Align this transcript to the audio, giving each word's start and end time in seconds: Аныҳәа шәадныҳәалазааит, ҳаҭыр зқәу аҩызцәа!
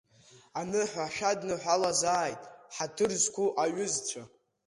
Аныҳәа 0.59 1.13
шәадныҳәалазааит, 1.15 2.41
ҳаҭыр 2.75 3.11
зқәу 3.23 3.47
аҩызцәа! 3.63 4.23